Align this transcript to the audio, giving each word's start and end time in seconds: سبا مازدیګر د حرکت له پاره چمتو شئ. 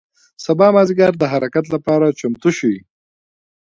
سبا 0.45 0.67
مازدیګر 0.75 1.13
د 1.19 1.23
حرکت 1.33 1.65
له 1.73 1.77
پاره 1.85 2.09
چمتو 2.19 2.49
شئ. 2.57 2.75